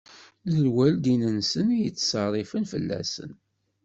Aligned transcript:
D 0.51 0.53
lwaldin-nsen 0.65 1.67
i 1.71 1.77
yettṣerrifen 1.83 2.63
fell-asen. 2.71 3.31